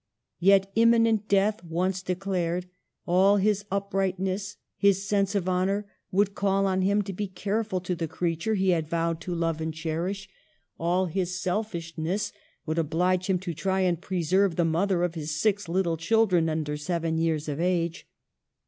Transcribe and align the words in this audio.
Yet, 0.39 0.71
imminent 0.73 1.27
death 1.27 1.63
once 1.63 2.01
declared, 2.01 2.65
all 3.05 3.37
his 3.37 3.65
upright 3.69 4.17
ness, 4.19 4.55
his 4.75 5.07
sense 5.07 5.35
of 5.35 5.47
honor, 5.47 5.85
would 6.11 6.33
call 6.33 6.65
on 6.65 6.81
him 6.81 7.03
to 7.03 7.13
be 7.13 7.27
careful 7.27 7.79
to 7.81 7.93
the 7.93 8.07
creature 8.07 8.55
he 8.55 8.69
had 8.71 8.87
vowed 8.89 9.21
to 9.21 9.35
love 9.35 9.61
and 9.61 9.71
cherish, 9.71 10.27
all 10.79 11.05
his 11.05 11.39
selfishness 11.39 12.33
would 12.65 12.79
oblige 12.79 13.27
him 13.27 13.37
to 13.41 13.53
try 13.53 13.81
and 13.81 14.01
preserve 14.01 14.55
the 14.55 14.65
mother 14.65 15.03
of 15.03 15.13
six 15.13 15.69
little 15.69 15.97
children 15.97 16.49
under 16.49 16.77
seven 16.77 17.19
years 17.19 17.47
of 17.47 17.59
age. 17.61 18.07